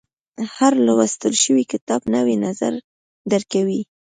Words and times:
•هر 0.55 0.73
لوستل 0.85 1.33
شوی 1.43 1.63
کتاب، 1.71 2.01
نوی 2.15 2.35
نظر 2.45 2.73
درکوي. 3.31 3.81